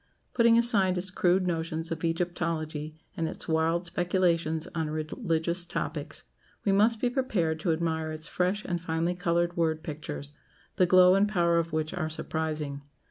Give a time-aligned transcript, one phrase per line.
[0.33, 6.23] Putting aside its crude notions of Egyptology, and its wild speculations on religious topics,
[6.65, 10.33] we must be prepared to admire its fresh and finely coloured word pictures,
[10.77, 12.81] the glow and power of which are surprising.